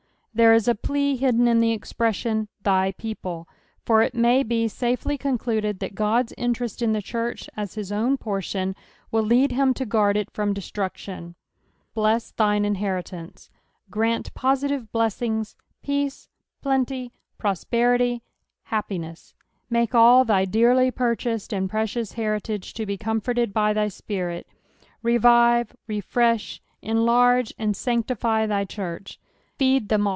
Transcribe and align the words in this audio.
There 0.33 0.53
is 0.53 0.69
a 0.69 0.75
plea 0.75 1.17
hidden 1.17 1.45
in 1.45 1.59
tbo 1.59 1.75
expression," 1.75 2.47
thy 2.63 2.93
people:" 2.93 3.49
for 3.85 4.01
it 4.01 4.13
ma^ 4.15 4.47
be 4.47 4.67
safel;^ 4.69 5.19
concluded 5.19 5.79
that 5.79 5.99
Ood's 5.99 6.31
interest 6.37 6.81
in 6.81 6.93
the 6.93 7.01
church, 7.01 7.49
as 7.57 7.73
his 7.73 7.91
own 7.91 8.15
portion, 8.15 8.73
will 9.11 9.23
lead 9.25 9.51
him 9.51 9.73
to 9.73 9.85
guard 9.85 10.15
it 10.15 10.31
from 10.31 10.53
destruction. 10.53 11.35
"Bleu 11.93 12.17
thine 12.37 12.63
inherUanee." 12.63 13.49
Grant 13.89 14.33
positive 14.33 14.89
blessing 14.93 15.45
peace, 15.83 16.29
plenty, 16.61 17.11
prosperity, 17.37 18.21
happiness; 18.63 19.35
make 19.69 19.93
all 19.93 20.23
thy 20.23 20.45
dearly 20.45 20.91
purchased 20.91 21.51
and 21.51 21.69
precious 21.69 22.13
heritage 22.13 22.73
to 22.75 22.85
be 22.85 22.95
comforted 22.95 23.53
Xthy 23.53 23.91
Spirit. 23.91 24.47
Kevive, 25.03 25.75
refresh, 25.87 26.61
enlarge 26.81 27.53
and 27.59 27.75
sanctify 27.75 28.45
thy 28.47 28.63
church." 28.63 29.19
Feed 29.61 29.89
them 29.89 30.07